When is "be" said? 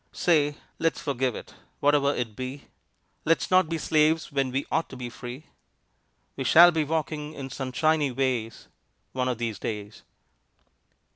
2.35-2.65, 3.69-3.77, 4.97-5.11, 6.71-6.83